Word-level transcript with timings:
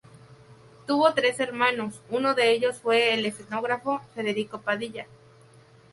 Tuvo 0.87 1.13
tres 1.13 1.39
hermanos, 1.39 2.01
uno 2.09 2.33
de 2.33 2.49
ellos 2.53 2.79
fue 2.79 3.13
el 3.13 3.23
escenógrafo 3.27 4.01
Federico 4.15 4.59
Padilla. 4.59 5.05